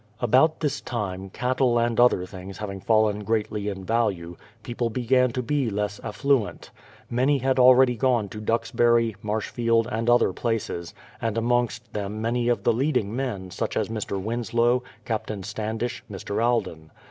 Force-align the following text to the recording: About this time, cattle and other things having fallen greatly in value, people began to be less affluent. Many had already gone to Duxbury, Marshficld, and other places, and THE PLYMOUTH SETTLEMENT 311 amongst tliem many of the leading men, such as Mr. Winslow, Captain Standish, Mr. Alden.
About 0.19 0.61
this 0.61 0.81
time, 0.81 1.29
cattle 1.29 1.77
and 1.77 1.99
other 1.99 2.25
things 2.25 2.57
having 2.57 2.79
fallen 2.79 3.23
greatly 3.23 3.67
in 3.69 3.85
value, 3.85 4.35
people 4.63 4.89
began 4.89 5.29
to 5.33 5.43
be 5.43 5.69
less 5.69 5.99
affluent. 6.03 6.71
Many 7.07 7.37
had 7.37 7.59
already 7.59 7.95
gone 7.95 8.27
to 8.29 8.41
Duxbury, 8.41 9.15
Marshficld, 9.23 9.85
and 9.91 10.09
other 10.09 10.33
places, 10.33 10.95
and 11.21 11.37
THE 11.37 11.41
PLYMOUTH 11.41 11.71
SETTLEMENT 11.71 11.91
311 11.93 12.11
amongst 12.17 12.17
tliem 12.17 12.19
many 12.19 12.49
of 12.49 12.63
the 12.63 12.73
leading 12.73 13.15
men, 13.15 13.51
such 13.51 13.77
as 13.77 13.89
Mr. 13.89 14.19
Winslow, 14.19 14.81
Captain 15.05 15.43
Standish, 15.43 16.03
Mr. 16.11 16.43
Alden. 16.43 16.89